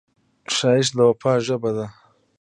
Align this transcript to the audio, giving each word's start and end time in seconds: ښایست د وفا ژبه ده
ښایست 0.55 0.91
د 0.95 0.99
وفا 1.09 1.33
ژبه 1.45 1.71
ده 1.77 1.87